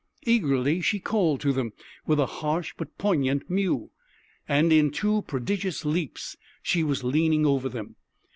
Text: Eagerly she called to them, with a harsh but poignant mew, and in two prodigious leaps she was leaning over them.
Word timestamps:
Eagerly 0.23 0.81
she 0.81 0.97
called 0.99 1.39
to 1.41 1.53
them, 1.53 1.73
with 2.07 2.19
a 2.19 2.25
harsh 2.25 2.73
but 2.75 2.97
poignant 2.97 3.47
mew, 3.51 3.91
and 4.49 4.73
in 4.73 4.89
two 4.89 5.21
prodigious 5.27 5.85
leaps 5.85 6.35
she 6.63 6.83
was 6.83 7.03
leaning 7.03 7.45
over 7.45 7.69
them. 7.69 7.95